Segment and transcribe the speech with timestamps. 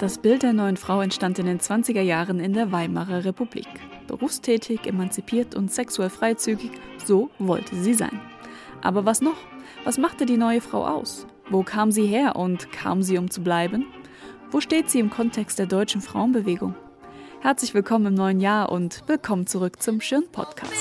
[0.00, 3.68] Das Bild der neuen Frau entstand in den 20er Jahren in der Weimarer Republik.
[4.06, 6.70] Berufstätig, emanzipiert und sexuell freizügig,
[7.04, 8.18] so wollte sie sein.
[8.80, 9.36] Aber was noch?
[9.84, 11.26] Was machte die neue Frau aus?
[11.50, 13.84] Wo kam sie her und kam sie, um zu bleiben?
[14.50, 16.74] Wo steht sie im Kontext der deutschen Frauenbewegung?
[17.42, 20.72] Herzlich willkommen im neuen Jahr und willkommen zurück zum Schirn Podcast.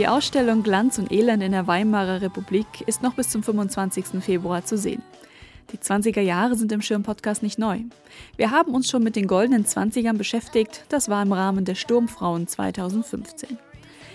[0.00, 4.22] Die Ausstellung Glanz und Elend in der Weimarer Republik ist noch bis zum 25.
[4.22, 5.02] Februar zu sehen.
[5.72, 7.80] Die 20er Jahre sind im Schirm-Podcast nicht neu.
[8.38, 12.46] Wir haben uns schon mit den goldenen 20ern beschäftigt, das war im Rahmen der Sturmfrauen
[12.46, 13.58] 2015.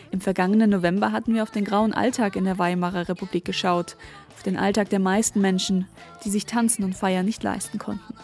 [0.10, 3.96] Im vergangenen November hatten wir auf den grauen Alltag in der Weimarer Republik geschaut,
[4.36, 5.88] auf den Alltag der meisten Menschen,
[6.24, 8.16] die sich Tanzen und Feiern nicht leisten konnten.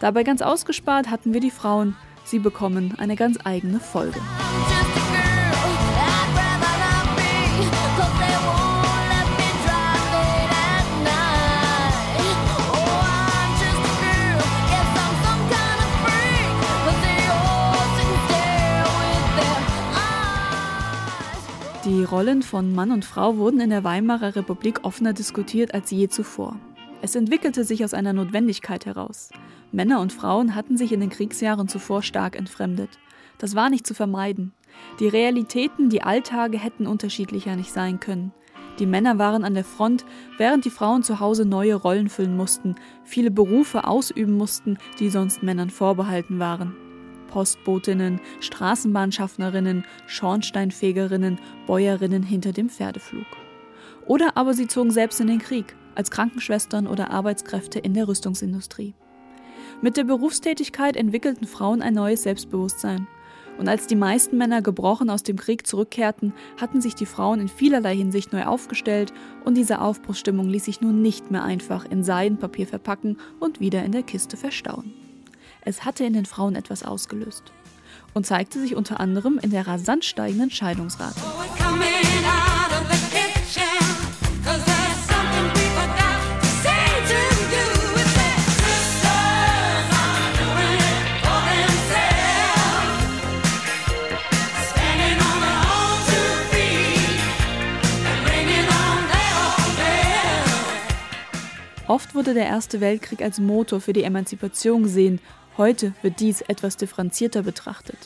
[0.00, 4.22] Dabei ganz ausgespart hatten wir die Frauen, sie bekommen eine ganz eigene Folge.
[21.84, 26.08] Die Rollen von Mann und Frau wurden in der Weimarer Republik offener diskutiert als je
[26.08, 26.56] zuvor.
[27.02, 29.28] Es entwickelte sich aus einer Notwendigkeit heraus.
[29.70, 32.88] Männer und Frauen hatten sich in den Kriegsjahren zuvor stark entfremdet.
[33.36, 34.54] Das war nicht zu vermeiden.
[34.98, 38.32] Die Realitäten, die Alltage hätten unterschiedlicher nicht sein können.
[38.78, 40.06] Die Männer waren an der Front,
[40.38, 45.42] während die Frauen zu Hause neue Rollen füllen mussten, viele Berufe ausüben mussten, die sonst
[45.42, 46.74] Männern vorbehalten waren.
[47.34, 53.26] Postbotinnen, Straßenbahnschaffnerinnen, Schornsteinfegerinnen, Bäuerinnen hinter dem Pferdeflug.
[54.06, 58.94] Oder aber sie zogen selbst in den Krieg, als Krankenschwestern oder Arbeitskräfte in der Rüstungsindustrie.
[59.82, 63.08] Mit der Berufstätigkeit entwickelten Frauen ein neues Selbstbewusstsein.
[63.58, 67.48] Und als die meisten Männer gebrochen aus dem Krieg zurückkehrten, hatten sich die Frauen in
[67.48, 69.12] vielerlei Hinsicht neu aufgestellt
[69.44, 73.90] und diese Aufbruchsstimmung ließ sich nun nicht mehr einfach in Seidenpapier verpacken und wieder in
[73.90, 75.03] der Kiste verstauen.
[75.66, 77.44] Es hatte in den Frauen etwas ausgelöst
[78.12, 81.20] und zeigte sich unter anderem in der rasant steigenden Scheidungsrate.
[101.86, 105.20] Oft wurde der Erste Weltkrieg als Motor für die Emanzipation gesehen
[105.56, 107.98] Heute wird dies etwas differenzierter betrachtet.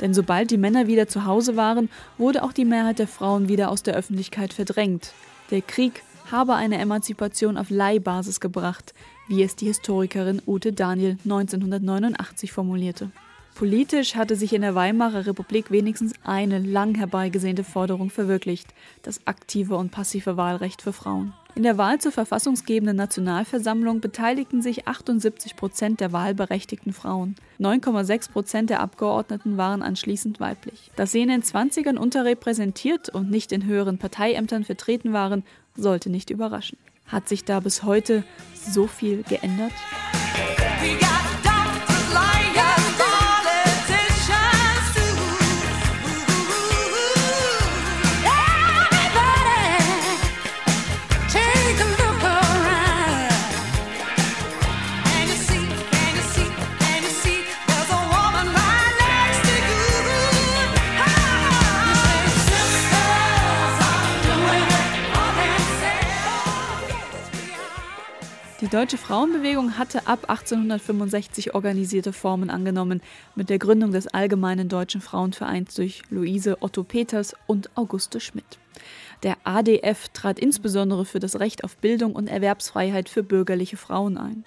[0.00, 3.70] Denn sobald die Männer wieder zu Hause waren, wurde auch die Mehrheit der Frauen wieder
[3.70, 5.12] aus der Öffentlichkeit verdrängt.
[5.50, 8.94] Der Krieg habe eine Emanzipation auf Leihbasis gebracht,
[9.28, 13.10] wie es die Historikerin Ute Daniel 1989 formulierte.
[13.54, 19.76] Politisch hatte sich in der Weimarer Republik wenigstens eine lang herbeigesehnte Forderung verwirklicht, das aktive
[19.76, 21.34] und passive Wahlrecht für Frauen.
[21.54, 27.36] In der Wahl zur verfassungsgebenden Nationalversammlung beteiligten sich 78 Prozent der wahlberechtigten Frauen.
[27.60, 30.90] 9,6 Prozent der Abgeordneten waren anschließend weiblich.
[30.96, 35.44] Dass sie in den 20ern unterrepräsentiert und nicht in höheren Parteiämtern vertreten waren,
[35.76, 36.78] sollte nicht überraschen.
[37.06, 38.24] Hat sich da bis heute
[38.54, 39.72] so viel geändert?
[68.72, 73.02] Deutsche Frauenbewegung hatte ab 1865 organisierte Formen angenommen,
[73.34, 78.58] mit der Gründung des Allgemeinen Deutschen Frauenvereins durch Luise Otto Peters und Auguste Schmidt.
[79.24, 84.44] Der ADF trat insbesondere für das Recht auf Bildung und Erwerbsfreiheit für bürgerliche Frauen ein.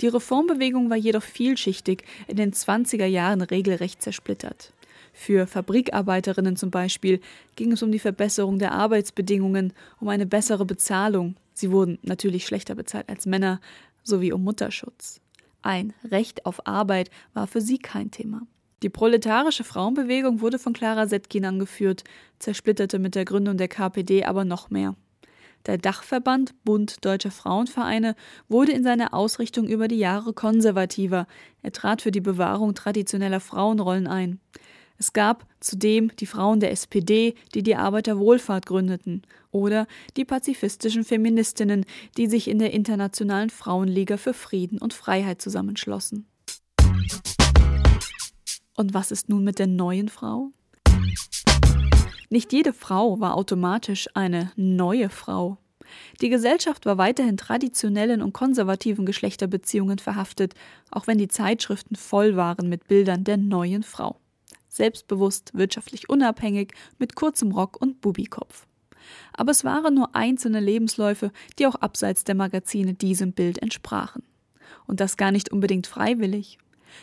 [0.00, 4.72] Die Reformbewegung war jedoch vielschichtig, in den 20er Jahren regelrecht zersplittert.
[5.12, 7.20] Für Fabrikarbeiterinnen zum Beispiel
[7.56, 12.74] ging es um die Verbesserung der Arbeitsbedingungen, um eine bessere Bezahlung, Sie wurden natürlich schlechter
[12.74, 13.60] bezahlt als Männer,
[14.02, 15.20] sowie um Mutterschutz.
[15.60, 18.46] Ein Recht auf Arbeit war für sie kein Thema.
[18.82, 22.02] Die proletarische Frauenbewegung wurde von Clara Setkin angeführt,
[22.38, 24.96] zersplitterte mit der Gründung der KPD aber noch mehr.
[25.66, 28.16] Der Dachverband Bund Deutscher Frauenvereine
[28.48, 31.26] wurde in seiner Ausrichtung über die Jahre konservativer.
[31.60, 34.40] Er trat für die Bewahrung traditioneller Frauenrollen ein.
[35.00, 39.86] Es gab zudem die Frauen der SPD, die die Arbeiterwohlfahrt gründeten, oder
[40.18, 41.86] die pazifistischen Feministinnen,
[42.18, 46.26] die sich in der Internationalen Frauenliga für Frieden und Freiheit zusammenschlossen.
[48.76, 50.50] Und was ist nun mit der neuen Frau?
[52.28, 55.56] Nicht jede Frau war automatisch eine neue Frau.
[56.20, 60.52] Die Gesellschaft war weiterhin traditionellen und konservativen Geschlechterbeziehungen verhaftet,
[60.90, 64.20] auch wenn die Zeitschriften voll waren mit Bildern der neuen Frau
[64.70, 68.66] selbstbewusst, wirtschaftlich unabhängig, mit kurzem Rock und Bubikopf.
[69.32, 74.22] Aber es waren nur einzelne Lebensläufe, die auch abseits der Magazine diesem Bild entsprachen.
[74.86, 76.58] Und das gar nicht unbedingt freiwillig.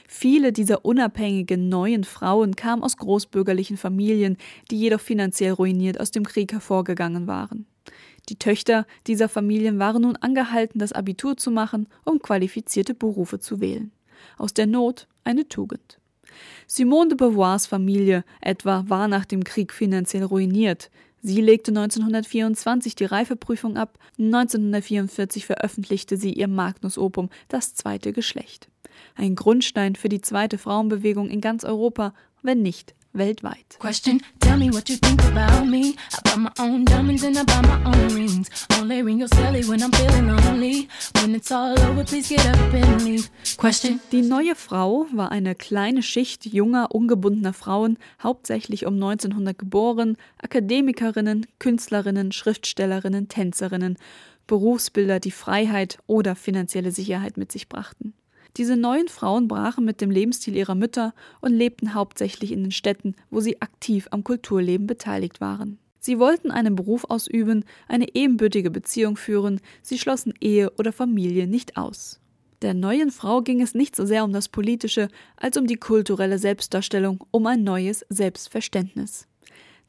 [0.08, 4.38] Viele dieser unabhängigen neuen Frauen kamen aus großbürgerlichen Familien,
[4.70, 7.66] die jedoch finanziell ruiniert aus dem Krieg hervorgegangen waren.
[8.30, 13.62] Die Töchter dieser Familien waren nun angehalten, das Abitur zu machen, um qualifizierte Berufe zu
[13.62, 13.92] wählen.
[14.38, 16.00] Aus der Not eine Tugend.
[16.68, 20.90] Simone de Beauvoirs Familie etwa war nach dem Krieg finanziell ruiniert.
[21.22, 28.70] Sie legte 1924 die Reifeprüfung ab, 1944 veröffentlichte sie ihr Magnus Opum Das zweite Geschlecht.
[29.16, 32.14] Ein Grundstein für die zweite Frauenbewegung in ganz Europa,
[32.44, 33.78] wenn nicht weltweit.
[33.80, 35.96] Question, tell me what you think about me.
[36.14, 38.50] I buy my own diamonds and I buy my own rings.
[38.80, 40.88] Only ring your silly when I'm feeling lonely.
[41.22, 43.30] When it's all over, please get up and leave.
[43.58, 44.00] Question.
[44.12, 51.46] Die neue Frau war eine kleine Schicht junger, ungebundener Frauen, hauptsächlich um 1900 geboren, Akademikerinnen,
[51.60, 53.98] Künstlerinnen, Schriftstellerinnen, Tänzerinnen,
[54.48, 58.14] Berufsbilder, die Freiheit oder finanzielle Sicherheit mit sich brachten.
[58.58, 63.16] Diese neuen Frauen brachen mit dem Lebensstil ihrer Mütter und lebten hauptsächlich in den Städten,
[63.30, 65.78] wo sie aktiv am Kulturleben beteiligt waren.
[66.00, 71.78] Sie wollten einen Beruf ausüben, eine ebenbürtige Beziehung führen, sie schlossen Ehe oder Familie nicht
[71.78, 72.20] aus.
[72.64, 76.40] Der neuen Frau ging es nicht so sehr um das Politische als um die kulturelle
[76.40, 79.28] Selbstdarstellung, um ein neues Selbstverständnis.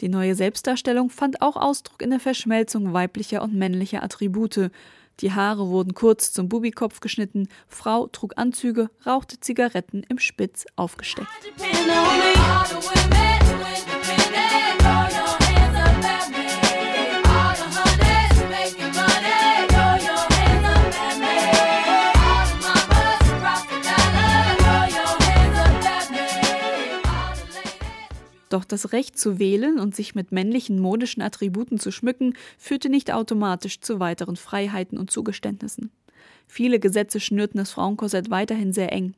[0.03, 4.71] Die neue Selbstdarstellung fand auch Ausdruck in der Verschmelzung weiblicher und männlicher Attribute,
[5.21, 11.29] die Haare wurden kurz zum Bubikopf geschnitten, Frau trug Anzüge, rauchte Zigaretten im Spitz aufgesteckt.
[28.49, 33.13] Doch das Recht zu wählen und sich mit männlichen modischen Attributen zu schmücken, führte nicht
[33.13, 35.91] automatisch zu weiteren Freiheiten und Zugeständnissen.
[36.47, 39.15] Viele Gesetze schnürten das Frauenkorsett weiterhin sehr eng.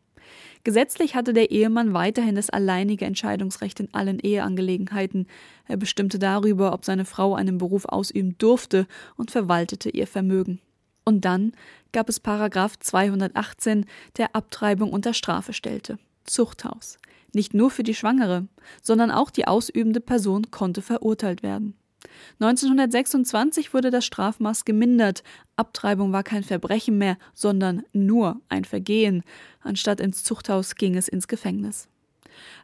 [0.62, 5.26] Gesetzlich hatte der Ehemann weiterhin das alleinige Entscheidungsrecht in allen Eheangelegenheiten.
[5.66, 8.86] Er bestimmte darüber, ob seine Frau einen Beruf ausüben durfte
[9.16, 10.60] und verwaltete ihr Vermögen.
[11.04, 11.52] Und dann
[11.92, 13.86] gab es Paragraph 218,
[14.18, 15.98] der Abtreibung unter Strafe stellte.
[16.24, 16.98] Zuchthaus.
[17.32, 18.46] Nicht nur für die Schwangere,
[18.82, 21.74] sondern auch die ausübende Person konnte verurteilt werden.
[22.40, 25.22] 1926 wurde das Strafmaß gemindert.
[25.56, 29.22] Abtreibung war kein Verbrechen mehr, sondern nur ein Vergehen.
[29.60, 31.88] Anstatt ins Zuchthaus ging es ins Gefängnis.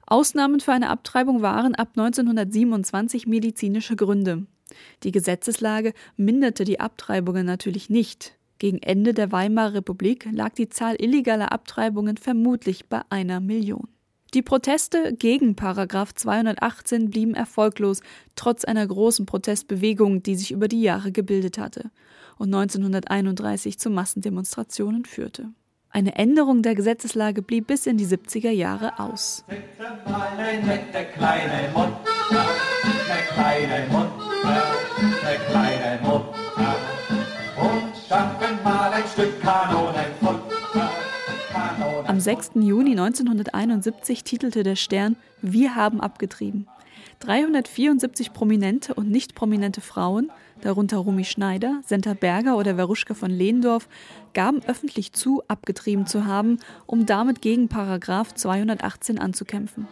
[0.07, 4.47] Ausnahmen für eine Abtreibung waren ab 1927 medizinische Gründe.
[5.03, 8.37] Die Gesetzeslage minderte die Abtreibungen natürlich nicht.
[8.59, 13.89] Gegen Ende der Weimarer Republik lag die Zahl illegaler Abtreibungen vermutlich bei einer Million.
[14.35, 18.01] Die Proteste gegen Paragraph 218 blieben erfolglos,
[18.35, 21.91] trotz einer großen Protestbewegung, die sich über die Jahre gebildet hatte
[22.39, 25.51] und 1931 zu Massendemonstrationen führte.
[25.91, 29.45] Eine Änderung der Gesetzeslage blieb bis in die 70er Jahre aus.
[29.49, 29.57] Und
[38.65, 39.96] mal ein Stück Kanonenfutter.
[42.27, 42.51] Am 6.
[42.57, 46.67] Juni 1971 titelte der Stern Wir haben abgetrieben.
[47.21, 53.89] 374 prominente und nicht prominente Frauen, darunter Rumi Schneider, Senta Berger oder Veruschka von Lehndorf,
[54.35, 59.87] gaben öffentlich zu, abgetrieben zu haben, um damit gegen Paragraph 218 anzukämpfen.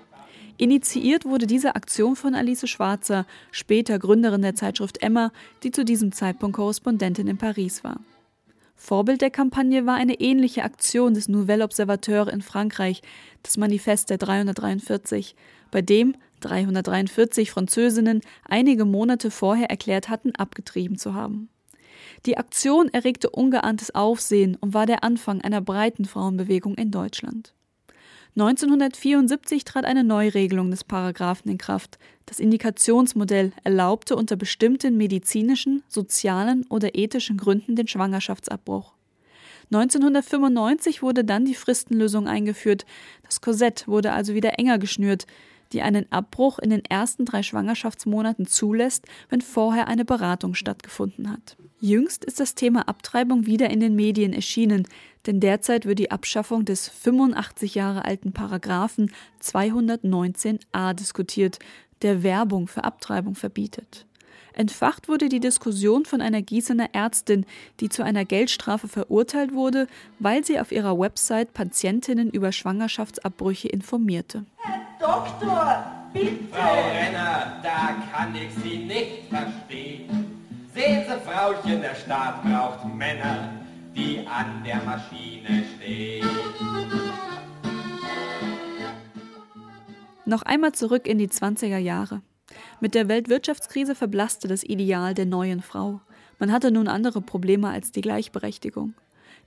[0.57, 5.31] Initiiert wurde diese Aktion von Alice Schwarzer, später Gründerin der Zeitschrift Emma,
[5.63, 8.01] die zu diesem Zeitpunkt Korrespondentin in Paris war.
[8.77, 13.03] Vorbild der Kampagne war eine ähnliche Aktion des Nouvel Observateur in Frankreich,
[13.43, 15.37] das Manifest der 343,
[15.71, 21.49] bei dem 343 Französinnen einige Monate vorher erklärt hatten, abgetrieben zu haben.
[22.27, 27.55] Die Aktion erregte ungeahntes Aufsehen und war der Anfang einer breiten Frauenbewegung in Deutschland.
[28.37, 31.99] 1974 trat eine Neuregelung des Paragraphen in Kraft.
[32.27, 38.95] Das Indikationsmodell erlaubte unter bestimmten medizinischen, sozialen oder ethischen Gründen den Schwangerschaftsabbruch.
[39.73, 42.85] 1995 wurde dann die Fristenlösung eingeführt.
[43.23, 45.27] Das Korsett wurde also wieder enger geschnürt
[45.73, 51.57] die einen Abbruch in den ersten drei Schwangerschaftsmonaten zulässt, wenn vorher eine Beratung stattgefunden hat.
[51.81, 54.87] Jüngst ist das Thema Abtreibung wieder in den Medien erschienen,
[55.27, 61.59] denn derzeit wird die Abschaffung des 85 Jahre alten Paragraphen 219a diskutiert,
[62.03, 64.07] der Werbung für Abtreibung verbietet.
[64.55, 67.45] Entfacht wurde die Diskussion von einer Gießener Ärztin,
[67.81, 69.89] die zu einer Geldstrafe verurteilt wurde,
[70.21, 74.45] weil sie auf ihrer Website Patientinnen über Schwangerschaftsabbrüche informierte.
[75.05, 75.85] Doktor,
[76.15, 76.45] bitte!
[76.51, 80.09] Frau Renner, da kann ich Sie nicht verstehen.
[80.75, 83.51] Sehen Sie, Frauchen, der Staat braucht Männer,
[83.95, 86.27] die an der Maschine stehen.
[90.25, 92.23] Noch einmal zurück in die 20er Jahre.
[92.81, 96.01] Mit der Weltwirtschaftskrise verblasste das Ideal der neuen Frau.
[96.39, 98.95] Man hatte nun andere Probleme als die Gleichberechtigung.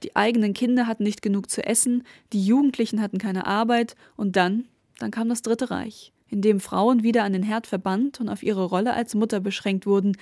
[0.04, 4.66] Die eigenen Kinder hatten nicht genug zu essen, die Jugendlichen hatten keine Arbeit und dann,
[5.00, 8.44] dann kam das Dritte Reich, in dem Frauen wieder an den Herd verbannt und auf
[8.44, 10.18] ihre Rolle als Mutter beschränkt wurden.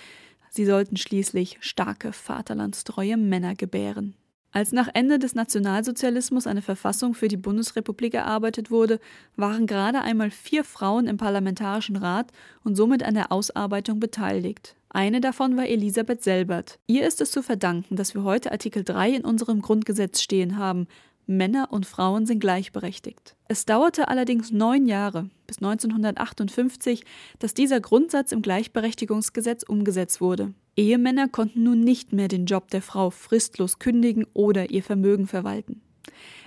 [0.49, 4.15] Sie sollten schließlich starke, vaterlandstreue Männer gebären.
[4.55, 9.01] Als nach Ende des Nationalsozialismus eine Verfassung für die Bundesrepublik erarbeitet wurde,
[9.35, 12.31] waren gerade einmal vier Frauen im Parlamentarischen Rat
[12.63, 14.77] und somit an der Ausarbeitung beteiligt.
[14.87, 16.79] Eine davon war Elisabeth Selbert.
[16.87, 20.87] Ihr ist es zu verdanken, dass wir heute Artikel 3 in unserem Grundgesetz stehen haben,
[21.27, 23.35] Männer und Frauen sind gleichberechtigt.
[23.47, 27.03] Es dauerte allerdings neun Jahre, bis 1958,
[27.39, 30.53] dass dieser Grundsatz im Gleichberechtigungsgesetz umgesetzt wurde.
[30.75, 35.81] Ehemänner konnten nun nicht mehr den Job der Frau fristlos kündigen oder ihr Vermögen verwalten.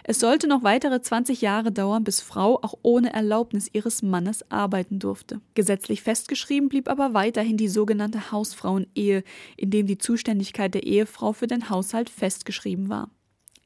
[0.05, 4.99] Es sollte noch weitere 20 Jahre dauern, bis Frau auch ohne Erlaubnis ihres Mannes arbeiten
[4.99, 5.41] durfte.
[5.55, 9.23] Gesetzlich festgeschrieben blieb aber weiterhin die sogenannte Hausfrauenehe,
[9.57, 13.11] in dem die Zuständigkeit der Ehefrau für den Haushalt festgeschrieben war.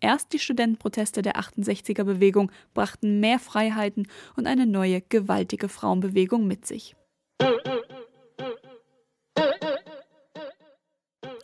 [0.02, 6.66] Erst die Studentenproteste der 68er Bewegung brachten mehr Freiheiten und eine neue, gewaltige Frauenbewegung mit
[6.66, 6.96] sich.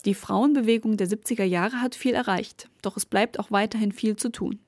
[0.03, 4.29] Die Frauenbewegung der 70er Jahre hat viel erreicht, doch es bleibt auch weiterhin viel zu
[4.29, 4.59] tun.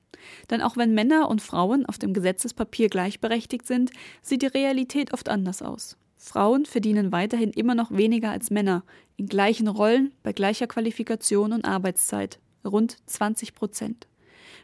[0.48, 3.90] Denn auch wenn Männer und Frauen auf dem Gesetzespapier gleichberechtigt sind,
[4.22, 5.98] sieht die Realität oft anders aus.
[6.16, 8.84] Frauen verdienen weiterhin immer noch weniger als Männer,
[9.18, 14.06] in gleichen Rollen, bei gleicher Qualifikation und Arbeitszeit rund 20 Prozent.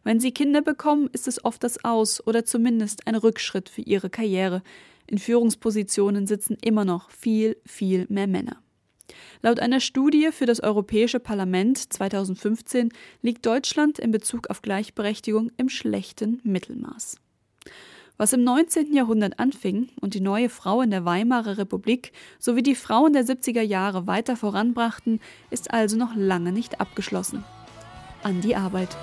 [0.04, 4.10] Wenn sie Kinder bekommen, ist es oft das Aus oder zumindest ein Rückschritt für ihre
[4.10, 4.62] Karriere.
[5.06, 8.62] In Führungspositionen sitzen immer noch viel, viel mehr Männer.
[9.42, 12.90] Laut einer Studie für das Europäische Parlament 2015
[13.22, 17.16] liegt Deutschland in Bezug auf Gleichberechtigung im schlechten Mittelmaß.
[18.18, 18.92] Was im 19.
[18.92, 23.62] Jahrhundert anfing und die neue Frau in der Weimarer Republik sowie die Frauen der 70er
[23.62, 27.44] Jahre weiter voranbrachten, ist also noch lange nicht abgeschlossen
[28.22, 28.96] an die Arbeit.